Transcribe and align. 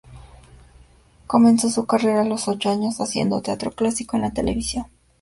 Comenzó 1.27 1.69
su 1.69 1.85
carrera 1.85 2.21
a 2.21 2.25
los 2.25 2.47
ocho 2.47 2.71
años 2.71 2.99
haciendo 3.01 3.43
teatro 3.43 3.69
clásico 3.69 4.15
en 4.17 4.23
la 4.23 4.33
televisión. 4.33 4.87